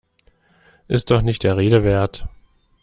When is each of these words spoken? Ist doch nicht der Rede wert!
Ist 0.87 1.11
doch 1.11 1.21
nicht 1.21 1.43
der 1.43 1.57
Rede 1.57 1.83
wert! 1.83 2.27